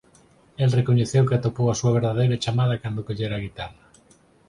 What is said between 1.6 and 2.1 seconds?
a súa